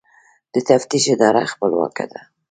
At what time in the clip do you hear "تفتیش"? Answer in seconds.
0.67-1.05